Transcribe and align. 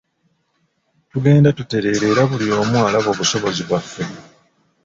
Tugenda 1.11 1.49
tutereera 1.57 2.05
era 2.13 2.23
buli 2.31 2.47
omu 2.61 2.77
alaba 2.87 3.07
obusobozi 3.13 3.61
bwaffe. 3.67 4.03